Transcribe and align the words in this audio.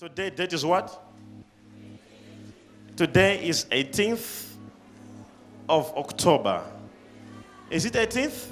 Today, 0.00 0.30
date 0.30 0.54
is 0.54 0.64
what? 0.64 0.98
Today 2.96 3.46
is 3.46 3.66
18th 3.66 4.54
of 5.68 5.92
October. 5.94 6.62
Is 7.68 7.84
it 7.84 7.92
18th? 7.92 8.46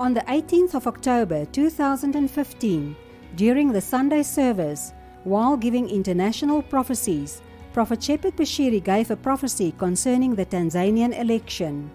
On 0.00 0.14
the 0.14 0.22
18th 0.22 0.74
of 0.74 0.86
October 0.86 1.44
2015, 1.44 2.96
during 3.36 3.72
the 3.72 3.80
Sunday 3.82 4.22
service, 4.22 4.94
while 5.24 5.54
giving 5.54 5.90
international 5.90 6.62
prophecies, 6.62 7.42
Prophet 7.74 8.02
Shepherd 8.02 8.36
Bushiri 8.36 8.82
gave 8.82 9.10
a 9.10 9.16
prophecy 9.16 9.74
concerning 9.76 10.34
the 10.34 10.46
Tanzanian 10.46 11.12
election. 11.12 11.90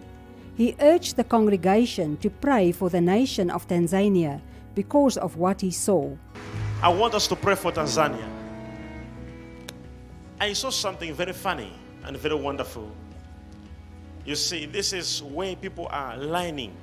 He 0.56 0.76
urged 0.80 1.16
the 1.16 1.24
congregation 1.24 2.18
to 2.18 2.30
pray 2.30 2.72
for 2.72 2.92
the 2.92 3.02
nation 3.02 3.50
of 3.50 3.68
Tanzania 3.68 4.42
because 4.76 5.18
of 5.18 5.38
what 5.38 5.60
he 5.62 5.72
saw. 5.72 6.16
I 6.82 6.88
want 6.88 7.14
us 7.14 7.28
to 7.28 7.36
pray 7.36 7.56
for 7.56 7.74
Tanzania. 7.74 8.26
I 10.40 10.54
saw 10.54 10.70
something 10.70 11.14
very 11.14 11.34
funny 11.34 11.74
and 12.06 12.16
very 12.16 12.36
wonderful. 12.36 12.90
You 14.24 14.36
see, 14.36 14.66
this 14.66 14.94
is 14.94 15.22
where 15.22 15.58
people 15.58 15.90
are 15.92 16.16
lining. 16.16 16.74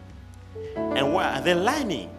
And 0.77 1.15
why 1.15 1.39
are 1.39 1.41
they 1.41 1.55
lining? 1.55 2.11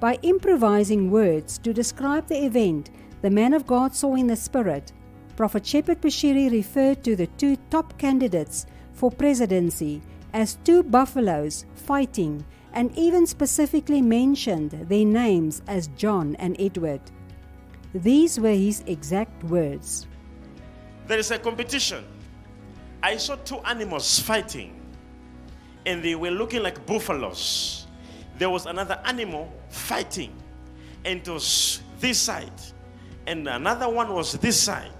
By 0.00 0.18
improvising 0.22 1.12
words 1.12 1.58
to 1.58 1.72
describe 1.72 2.26
the 2.26 2.44
event 2.44 2.90
the 3.22 3.30
man 3.30 3.54
of 3.54 3.64
God 3.64 3.94
saw 3.94 4.16
in 4.16 4.26
the 4.26 4.36
spirit, 4.36 4.92
Prophet 5.36 5.64
Shepherd 5.64 6.00
Bushiri 6.00 6.50
referred 6.50 7.04
to 7.04 7.14
the 7.14 7.28
two 7.38 7.56
top 7.70 7.96
candidates 7.96 8.66
for 8.92 9.12
presidency 9.12 10.02
as 10.32 10.58
two 10.64 10.82
buffaloes 10.82 11.64
fighting 11.76 12.44
and 12.72 12.96
even 12.96 13.26
specifically 13.26 14.02
mentioned 14.02 14.70
their 14.70 15.04
names 15.04 15.62
as 15.66 15.88
John 15.96 16.36
and 16.36 16.56
Edward. 16.60 17.00
These 17.94 18.38
were 18.38 18.52
his 18.52 18.82
exact 18.86 19.44
words. 19.44 20.06
There 21.06 21.18
is 21.18 21.30
a 21.30 21.38
competition. 21.38 22.04
I 23.02 23.16
saw 23.16 23.36
two 23.36 23.58
animals 23.60 24.18
fighting, 24.20 24.78
and 25.86 26.02
they 26.02 26.14
were 26.14 26.30
looking 26.30 26.62
like 26.62 26.84
buffaloes. 26.84 27.86
There 28.38 28.50
was 28.50 28.66
another 28.66 29.00
animal 29.04 29.52
fighting, 29.70 30.32
and 31.04 31.20
it 31.20 31.28
was 31.28 31.80
this 31.98 32.18
side, 32.18 32.60
and 33.26 33.48
another 33.48 33.88
one 33.88 34.12
was 34.12 34.32
this 34.34 34.60
side, 34.60 34.92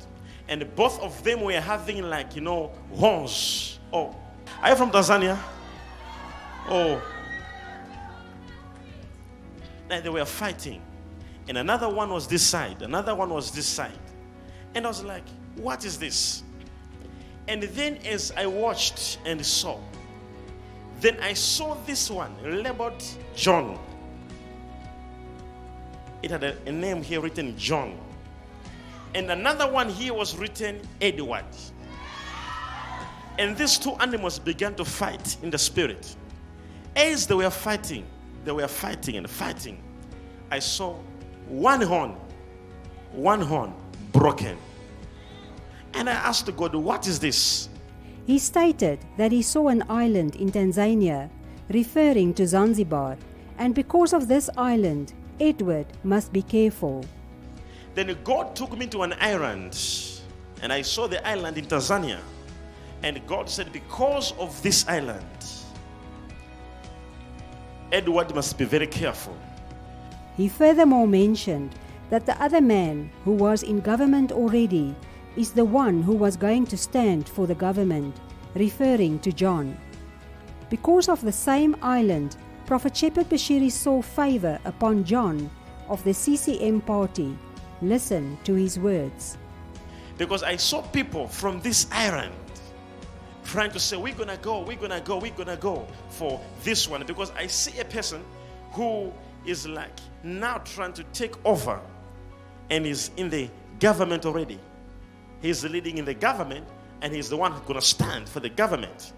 and 0.48 0.74
both 0.74 0.98
of 1.00 1.22
them 1.24 1.42
were 1.42 1.60
having, 1.60 2.02
like, 2.02 2.34
you 2.34 2.40
know, 2.40 2.72
horns. 2.94 3.78
Oh, 3.92 4.16
are 4.62 4.70
you 4.70 4.76
from 4.76 4.90
Tanzania? 4.90 5.38
Oh, 6.70 7.02
and 9.90 10.04
they 10.04 10.08
were 10.08 10.24
fighting. 10.24 10.82
And 11.48 11.56
another 11.58 11.88
one 11.88 12.10
was 12.10 12.26
this 12.26 12.42
side, 12.42 12.82
another 12.82 13.14
one 13.14 13.30
was 13.30 13.50
this 13.50 13.66
side. 13.66 13.92
And 14.74 14.84
I 14.84 14.88
was 14.88 15.02
like, 15.02 15.24
what 15.56 15.84
is 15.84 15.98
this? 15.98 16.42
And 17.48 17.62
then 17.62 17.96
as 18.04 18.32
I 18.36 18.46
watched 18.46 19.18
and 19.24 19.44
saw, 19.44 19.78
then 21.00 21.16
I 21.20 21.32
saw 21.32 21.74
this 21.86 22.10
one 22.10 22.34
labeled 22.62 23.02
John. 23.34 23.78
It 26.22 26.30
had 26.30 26.44
a, 26.44 26.56
a 26.66 26.72
name 26.72 27.02
here 27.02 27.20
written 27.20 27.56
John. 27.56 27.98
And 29.14 29.30
another 29.30 29.70
one 29.70 29.88
here 29.88 30.12
was 30.12 30.36
written 30.36 30.80
Edward. 31.00 31.44
And 33.38 33.56
these 33.56 33.78
two 33.78 33.92
animals 33.92 34.38
began 34.38 34.74
to 34.74 34.84
fight 34.84 35.36
in 35.42 35.50
the 35.50 35.58
spirit. 35.58 36.14
As 36.94 37.26
they 37.26 37.34
were 37.34 37.50
fighting, 37.50 38.04
they 38.48 38.52
were 38.52 38.66
fighting 38.66 39.16
and 39.16 39.28
fighting. 39.28 39.82
I 40.50 40.58
saw 40.58 40.96
one 41.48 41.82
horn, 41.82 42.16
one 43.12 43.42
horn 43.42 43.74
broken. 44.12 44.56
And 45.92 46.08
I 46.08 46.12
asked 46.12 46.56
God, 46.56 46.74
What 46.74 47.06
is 47.06 47.18
this? 47.18 47.68
He 48.26 48.38
stated 48.38 49.00
that 49.18 49.32
he 49.32 49.42
saw 49.42 49.68
an 49.68 49.84
island 49.90 50.36
in 50.36 50.50
Tanzania, 50.50 51.28
referring 51.68 52.32
to 52.34 52.46
Zanzibar, 52.46 53.18
and 53.58 53.74
because 53.74 54.14
of 54.14 54.28
this 54.28 54.48
island, 54.56 55.12
Edward 55.40 55.86
must 56.02 56.32
be 56.32 56.42
careful. 56.42 57.04
Then 57.94 58.16
God 58.24 58.56
took 58.56 58.78
me 58.78 58.86
to 58.88 59.02
an 59.02 59.14
island, 59.20 59.78
and 60.62 60.72
I 60.72 60.80
saw 60.82 61.06
the 61.06 61.26
island 61.26 61.58
in 61.58 61.66
Tanzania. 61.66 62.20
And 63.02 63.20
God 63.26 63.50
said, 63.50 63.72
Because 63.72 64.32
of 64.38 64.60
this 64.62 64.88
island, 64.88 65.26
Edward 67.90 68.34
must 68.34 68.58
be 68.58 68.64
very 68.64 68.86
careful. 68.86 69.36
He 70.36 70.48
furthermore 70.48 71.06
mentioned 71.06 71.74
that 72.10 72.26
the 72.26 72.40
other 72.42 72.60
man 72.60 73.10
who 73.24 73.32
was 73.32 73.62
in 73.62 73.80
government 73.80 74.30
already 74.30 74.94
is 75.36 75.52
the 75.52 75.64
one 75.64 76.02
who 76.02 76.14
was 76.14 76.36
going 76.36 76.66
to 76.66 76.76
stand 76.76 77.28
for 77.28 77.46
the 77.46 77.54
government, 77.54 78.14
referring 78.54 79.18
to 79.20 79.32
John. 79.32 79.76
Because 80.68 81.08
of 81.08 81.22
the 81.22 81.32
same 81.32 81.76
island, 81.80 82.36
Prophet 82.66 82.94
Shepherd 82.96 83.28
Bushiri 83.30 83.70
saw 83.72 84.02
favor 84.02 84.58
upon 84.64 85.04
John 85.04 85.50
of 85.88 86.04
the 86.04 86.12
CCM 86.12 86.82
party. 86.82 87.36
Listen 87.80 88.36
to 88.44 88.54
his 88.54 88.78
words. 88.78 89.38
Because 90.18 90.42
I 90.42 90.56
saw 90.56 90.82
people 90.82 91.28
from 91.28 91.60
this 91.60 91.86
island 91.90 92.34
trying 93.48 93.70
to 93.72 93.80
say, 93.80 93.96
We're 93.96 94.14
gonna 94.14 94.36
go, 94.36 94.60
we're 94.60 94.76
gonna 94.76 95.00
go, 95.00 95.18
we're 95.18 95.32
gonna 95.32 95.56
go 95.56 95.86
for 96.10 96.40
this 96.62 96.88
one. 96.88 97.04
Because 97.06 97.32
I 97.32 97.46
see 97.46 97.80
a 97.80 97.84
person 97.84 98.22
who 98.72 99.12
is 99.46 99.66
like 99.66 99.98
now 100.22 100.58
trying 100.58 100.92
to 100.94 101.04
take 101.04 101.34
over 101.44 101.80
and 102.70 102.86
is 102.86 103.10
in 103.16 103.30
the 103.30 103.48
government 103.80 104.26
already. 104.26 104.60
He's 105.40 105.64
leading 105.64 105.98
in 105.98 106.04
the 106.04 106.14
government 106.14 106.66
and 107.00 107.14
he's 107.14 107.30
the 107.30 107.36
one 107.36 107.52
who's 107.52 107.62
going 107.62 107.80
to 107.80 107.86
stand 107.86 108.28
for 108.28 108.40
the 108.40 108.48
government. 108.48 109.12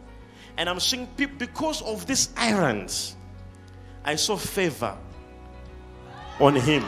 And 0.57 0.69
I'm 0.69 0.81
seeing 0.81 1.07
people, 1.09 1.37
because 1.39 1.83
of 1.83 2.07
these 2.07 2.29
irons, 2.37 3.17
I 4.05 4.17
saw 4.17 4.37
favor 4.37 4.97
on 6.39 6.57
him. 6.57 6.85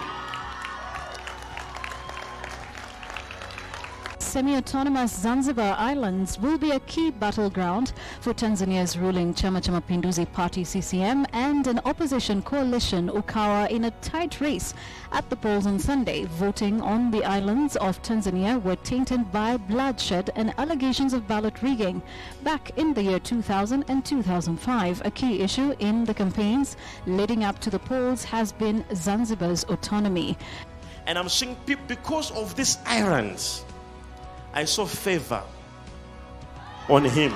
Semi-autonomous 4.33 5.13
Zanzibar 5.13 5.77
Islands 5.79 6.41
will 6.41 6.57
be 6.57 6.71
a 6.71 6.81
key 6.81 7.11
battleground 7.11 7.93
for 8.23 8.33
Tanzania's 8.33 8.97
ruling 8.97 9.35
Chama 9.35 9.63
cha 9.63 9.73
Mapinduzi 9.79 10.25
Party 10.33 10.65
CCM 10.65 11.27
and 11.35 11.67
an 11.67 11.79
opposition 11.85 12.41
coalition 12.41 13.11
Ukawa 13.11 13.69
in 13.69 13.85
a 13.85 13.91
tight 14.01 14.41
race 14.41 14.73
at 15.13 15.29
the 15.29 15.37
polls 15.37 15.67
on 15.67 15.79
Sunday. 15.79 16.25
Voting 16.25 16.81
on 16.81 17.11
the 17.11 17.23
islands 17.23 17.77
of 17.77 18.01
Tanzania 18.01 18.63
were 18.63 18.77
tainted 18.77 19.31
by 19.31 19.59
bloodshed 19.59 20.31
and 20.35 20.55
allegations 20.57 21.13
of 21.13 21.29
ballot 21.29 21.61
rigging 21.61 22.01
back 22.43 22.71
in 22.79 22.95
the 22.95 23.03
year 23.03 23.19
2000 23.19 23.85
and 23.89 24.03
2005. 24.03 25.03
A 25.05 25.11
key 25.11 25.41
issue 25.43 25.75
in 25.79 26.07
the 26.07 26.15
campaigns 26.15 26.79
leading 27.07 27.45
up 27.45 27.59
to 27.59 27.69
the 27.69 27.79
polls 27.79 28.25
has 28.25 28.51
been 28.51 28.83
Zanzibar's 28.95 29.65
autonomy. 29.65 30.39
And 31.07 31.19
I'm 31.19 31.29
seeing 31.29 31.55
people 31.67 31.85
because 31.87 32.31
of 32.31 32.57
these 32.57 32.79
irons. 32.87 33.67
I 34.55 34.65
saw 34.65 34.85
favor 34.85 35.43
on 36.89 37.05
him. 37.07 37.33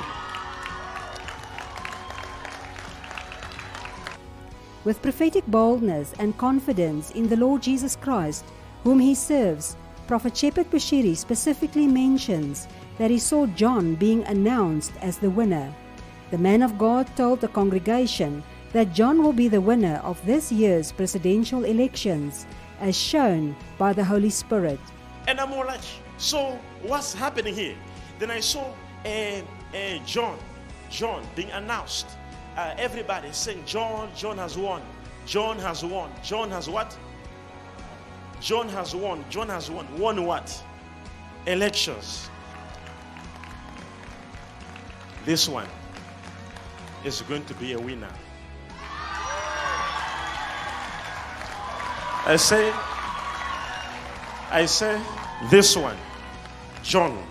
With 4.85 5.01
prophetic 5.01 5.47
boldness 5.47 6.13
and 6.19 6.37
confidence 6.37 7.11
in 7.13 7.29
the 7.29 7.37
Lord 7.37 7.63
Jesus 7.63 7.97
Christ, 7.97 8.45
whom 8.85 9.01
he 9.01 9.15
serves, 9.15 9.77
Prophet 10.07 10.37
Shepherd 10.37 10.71
Bushiri 10.71 11.17
specifically 11.17 11.87
mentions 11.87 12.69
that 12.99 13.11
he 13.11 13.19
saw 13.19 13.47
John 13.47 13.95
being 13.95 14.23
announced 14.25 14.93
as 15.01 15.19
the 15.19 15.31
winner. 15.31 15.75
The 16.31 16.39
man 16.39 16.63
of 16.63 16.79
God 16.79 17.09
told 17.17 17.41
the 17.41 17.49
congregation 17.49 18.45
that 18.73 18.93
John 18.93 19.23
will 19.23 19.33
be 19.33 19.49
the 19.49 19.61
winner 19.61 20.01
of 20.05 20.25
this 20.27 20.53
year's 20.53 20.93
presidential 20.93 21.65
elections, 21.65 22.47
as 22.81 22.97
shown 22.97 23.57
by 23.79 23.93
the 23.95 24.05
Holy 24.05 24.31
Spirit. 24.31 24.81
And 25.27 25.41
I'm 25.41 25.53
all 25.53 25.67
like, 25.67 25.81
so 26.19 26.59
what's 26.83 27.13
happening 27.13 27.55
here? 27.55 27.77
Then 28.19 28.31
I 28.31 28.41
saw 28.41 28.73
uh, 29.05 29.09
uh, 29.09 29.43
John, 30.07 30.39
John 30.91 31.27
being 31.35 31.51
announced. 31.51 32.07
Uh, 32.57 32.75
everybody 32.79 33.31
saying, 33.33 33.65
John, 33.67 34.11
John 34.17 34.39
has 34.39 34.57
won. 34.57 34.83
John 35.27 35.59
has 35.59 35.85
won. 35.85 36.11
John 36.23 36.51
has 36.51 36.69
what? 36.69 36.97
John 38.41 38.69
has 38.69 38.95
won. 38.95 39.25
John 39.29 39.49
has 39.49 39.71
won. 39.71 39.99
Won 39.99 40.25
what? 40.25 40.63
Elections. 41.47 42.31
This 45.25 45.49
one 45.49 45.67
is 47.05 47.23
going 47.23 47.45
to 47.47 47.55
be 47.55 47.73
a 47.73 47.79
winner. 47.81 48.13
I 52.29 52.37
say, 52.37 52.73
I 54.51 54.67
say, 54.67 55.01
this 55.51 55.77
one, 55.77 55.97
John, 56.83 57.23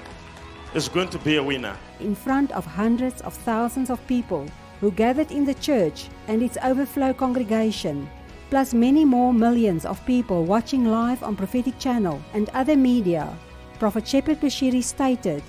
is 0.76 0.88
going 0.88 1.10
to 1.10 1.20
be 1.20 1.38
a 1.38 1.44
winner. 1.44 1.76
In 2.00 2.14
front 2.14 2.52
of 2.52 2.66
hundreds 2.66 3.22
of 3.22 3.34
thousands 3.34 3.90
of 3.90 4.06
people 4.06 4.46
who 4.80 4.92
gathered 4.92 5.32
in 5.32 5.44
the 5.44 5.56
church 5.56 6.08
and 6.28 6.44
its 6.44 6.58
overflow 6.64 7.14
congregation, 7.14 8.08
plus 8.52 8.74
many 8.74 9.04
more 9.04 9.34
millions 9.34 9.86
of 9.86 10.06
people 10.06 10.46
watching 10.46 10.86
live 10.86 11.24
on 11.24 11.36
Prophetic 11.36 11.80
Channel 11.80 12.22
and 12.34 12.50
other 12.50 12.76
media, 12.78 13.36
Prophet 13.80 14.08
Shepherd 14.08 14.40
Bushiri 14.40 14.84
stated 14.84 15.42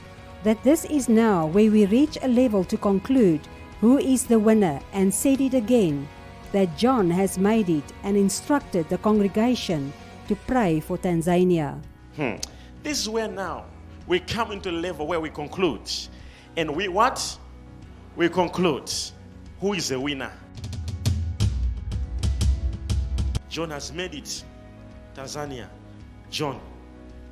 that 0.43 0.63
this 0.63 0.87
is 0.87 1.09
now 1.09 1.47
where 1.47 1.71
we 1.71 1.85
reach 1.87 2.17
a 2.23 2.29
level 2.29 2.65
to 2.65 2.77
conclude 2.79 3.47
who 3.81 3.99
is 3.99 4.25
the 4.25 4.39
winner 4.39 4.81
and 4.95 5.13
said 5.13 5.41
it 5.43 5.53
again 5.53 6.09
that 6.53 6.79
John 6.79 7.11
has 7.11 7.37
made 7.37 7.69
it 7.69 7.85
and 8.03 8.17
instructed 8.17 8.89
the 8.89 8.99
congregation 8.99 9.93
to 10.29 10.37
pray 10.47 10.81
for 10.81 10.97
Tanzania. 10.97 11.79
Hmm. 12.17 12.37
This 12.83 13.01
is 13.01 13.09
where 13.09 13.29
now 13.29 13.67
we 14.07 14.21
come 14.21 14.53
into 14.53 14.71
a 14.71 14.73
level 14.73 15.07
where 15.07 15.21
we 15.21 15.29
conclude. 15.29 15.91
And 16.57 16.75
we 16.75 16.89
what? 16.89 17.39
We 18.17 18.31
conclude 18.31 18.91
who 19.61 19.75
is 19.75 19.89
the 19.89 20.01
winner. 20.01 20.33
John 23.51 23.71
has 23.71 23.93
made 23.93 24.15
it. 24.15 24.45
Tanzania. 25.15 25.69
John 26.31 26.61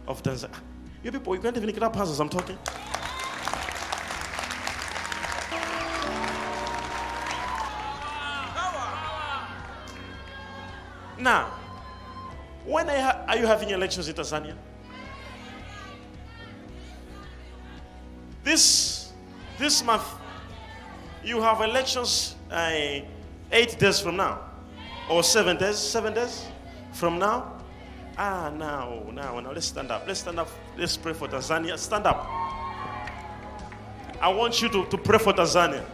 of 0.07 0.23
Tanzania. 0.23 0.61
You 1.03 1.13
people, 1.13 1.35
you 1.35 1.41
can't 1.41 1.57
even 1.57 1.71
get 1.71 1.83
up 1.83 1.97
as 1.97 2.21
I'm 2.21 2.29
talking. 2.29 2.59
Now, 11.19 11.53
when 12.67 12.91
are 12.91 13.37
you 13.37 13.47
having 13.47 13.71
elections 13.71 14.09
in 14.09 14.15
Tanzania? 14.15 14.57
This 18.55 19.11
this 19.59 19.83
month, 19.83 20.07
you 21.25 21.43
have 21.43 21.61
elections 21.61 22.37
uh, 22.53 23.01
eight 23.51 23.77
days 23.81 23.99
from 23.99 24.15
now, 24.15 24.39
or 25.11 25.25
seven 25.25 25.57
days. 25.57 25.77
Seven 25.77 26.15
days 26.15 26.47
from 26.93 27.19
now. 27.19 27.59
Ah, 28.17 28.53
now, 28.55 29.11
now, 29.11 29.41
now. 29.41 29.51
Let's 29.51 29.67
stand 29.67 29.91
up. 29.91 30.07
Let's 30.07 30.21
stand 30.21 30.39
up. 30.39 30.49
Let's 30.79 30.97
pray 30.97 31.15
for 31.15 31.27
Tanzania. 31.27 31.77
Stand 31.77 32.07
up. 32.07 32.29
I 34.23 34.29
want 34.29 34.63
you 34.63 34.69
to, 34.69 34.87
to 34.87 34.99
pray 34.99 35.19
for 35.19 35.33
Tanzania. 35.33 35.85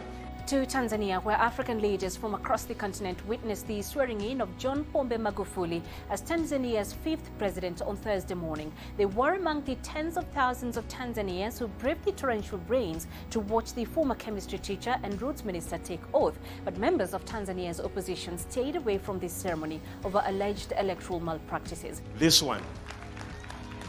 To 0.47 0.65
Tanzania, 0.65 1.23
where 1.23 1.35
African 1.35 1.81
leaders 1.81 2.15
from 2.15 2.33
across 2.33 2.63
the 2.63 2.73
continent 2.73 3.25
witnessed 3.27 3.67
the 3.67 3.81
swearing 3.81 4.21
in 4.21 4.41
of 4.41 4.57
John 4.57 4.83
Pombe 4.85 5.17
Magufuli 5.17 5.81
as 6.09 6.21
Tanzania's 6.21 6.93
fifth 6.93 7.29
president 7.37 7.81
on 7.81 7.95
Thursday 7.95 8.33
morning. 8.33 8.71
They 8.97 9.05
were 9.05 9.33
among 9.33 9.63
the 9.63 9.75
tens 9.83 10.17
of 10.17 10.27
thousands 10.29 10.77
of 10.77 10.87
Tanzanians 10.87 11.59
who 11.59 11.67
braved 11.67 12.05
the 12.05 12.11
torrential 12.11 12.59
rains 12.67 13.07
to 13.29 13.39
watch 13.39 13.73
the 13.73 13.85
former 13.85 14.15
chemistry 14.15 14.57
teacher 14.57 14.95
and 15.03 15.21
roads 15.21 15.43
minister 15.43 15.77
take 15.77 16.01
oath. 16.13 16.39
But 16.65 16.77
members 16.77 17.13
of 17.13 17.25
Tanzania's 17.25 17.79
opposition 17.79 18.37
stayed 18.37 18.75
away 18.75 18.97
from 18.97 19.19
this 19.19 19.33
ceremony 19.33 19.81
over 20.03 20.21
alleged 20.25 20.73
electoral 20.77 21.19
malpractices. 21.19 22.01
This 22.17 22.41
one 22.41 22.61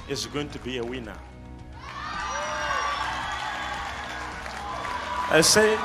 is 0.08 0.26
going 0.26 0.50
to 0.50 0.58
be 0.60 0.78
a 0.78 0.84
winner. 0.84 1.16
I 5.30 5.40
say, 5.40 5.78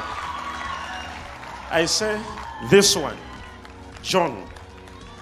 I 1.69 1.85
say, 1.85 2.21
this 2.69 2.95
one, 2.95 3.17
John, 4.01 4.47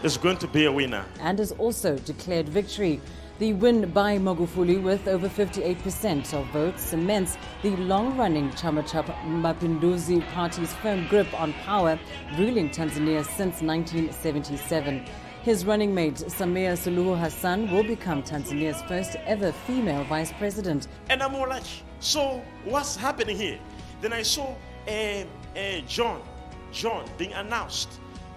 is 0.03 0.15
going 0.15 0.37
to 0.37 0.47
be 0.47 0.65
a 0.65 0.71
winner. 0.71 1.03
and 1.21 1.39
has 1.39 1.51
also 1.53 1.97
declared 1.97 2.47
victory. 2.47 3.01
The 3.39 3.53
win 3.53 3.89
by 3.89 4.17
Magufuli 4.19 4.81
with 4.81 5.07
over 5.07 5.27
58% 5.27 6.33
of 6.35 6.45
votes 6.53 6.83
cements 6.83 7.35
the 7.63 7.71
long-running 7.77 8.51
Chama 8.51 8.87
cha 8.89 9.01
Mapinduzi 9.25 10.21
party's 10.33 10.71
firm 10.75 11.07
grip 11.07 11.27
on 11.37 11.51
power, 11.53 11.99
ruling 12.37 12.69
Tanzania 12.69 13.25
since 13.25 13.61
1977. 13.61 15.03
His 15.41 15.65
running 15.65 15.93
mate 15.95 16.13
Samia 16.15 16.77
Suluhu 16.77 17.19
Hassan 17.19 17.69
will 17.71 17.83
become 17.83 18.21
Tanzania's 18.23 18.81
first 18.83 19.15
ever 19.25 19.51
female 19.51 20.03
vice 20.05 20.31
president. 20.33 20.87
And 21.09 21.21
I'm 21.23 21.33
all 21.35 21.49
like, 21.49 21.63
so 21.99 22.41
what's 22.63 22.95
happening 22.95 23.35
here? 23.35 23.59
Then 23.99 24.13
I 24.13 24.21
saw 24.21 24.55
uh, 24.87 24.91
uh, 24.91 25.25
John, 25.87 26.21
John 26.75 27.09
being 27.17 27.31
announced. 27.33 27.87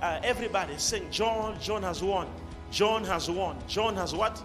Uh, 0.00 0.20
everybody 0.22 0.78
saying, 0.78 1.10
John, 1.10 1.58
John 1.60 1.82
has 1.82 2.02
won. 2.04 2.28
John 2.70 3.04
has 3.04 3.28
won. 3.28 3.58
John 3.66 3.96
has 3.96 4.14
what? 4.14 4.40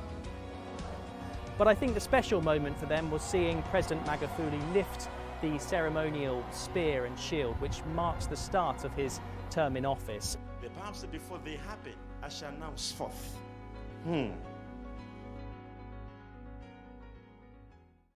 But 1.60 1.68
I 1.68 1.76
think 1.76 1.94
the 1.94 2.00
special 2.00 2.42
moment 2.42 2.78
for 2.80 2.88
them 2.88 3.12
was 3.12 3.22
seeing 3.22 3.62
President 3.64 4.04
Magufuli 4.08 4.74
lift 4.74 5.10
the 5.44 5.60
ceremonial 5.60 6.44
spear 6.52 7.06
and 7.06 7.18
shield, 7.20 7.56
which 7.62 7.86
marks 7.94 8.26
the 8.26 8.36
start 8.36 8.84
of 8.84 8.92
his 8.94 9.20
term 9.52 9.78
in 9.78 9.86
office. 9.86 10.38
The 10.64 10.70
Bible 10.70 10.94
said, 10.94 11.12
before 11.12 11.40
they 11.46 11.58
happen, 11.58 11.94
I 12.24 12.30
shall 12.30 12.50
announce 12.50 12.92
forth. 12.92 13.38
Hmm. 14.06 14.32